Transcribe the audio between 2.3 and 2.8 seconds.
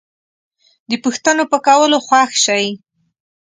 شئ